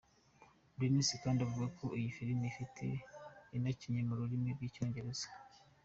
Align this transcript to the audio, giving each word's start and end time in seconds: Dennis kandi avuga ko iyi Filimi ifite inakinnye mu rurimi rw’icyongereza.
Dennis 0.77 1.09
kandi 1.23 1.39
avuga 1.41 1.67
ko 1.79 1.85
iyi 1.99 2.09
Filimi 2.17 2.45
ifite 2.51 2.83
inakinnye 3.57 4.01
mu 4.09 4.13
rurimi 4.19 4.47
rw’icyongereza. 4.55 5.27